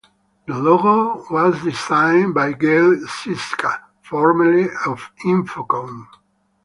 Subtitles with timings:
[0.47, 6.07] The logo was designed by Gayle Syska, formerly of Infocom.